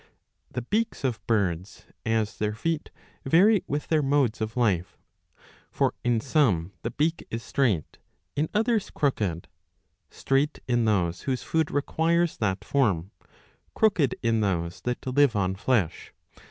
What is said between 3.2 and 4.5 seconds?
vary with their modes